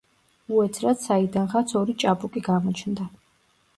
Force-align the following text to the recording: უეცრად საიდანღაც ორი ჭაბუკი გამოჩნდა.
უეცრად 0.55 1.03
საიდანღაც 1.03 1.75
ორი 1.81 1.97
ჭაბუკი 2.05 2.43
გამოჩნდა. 2.51 3.11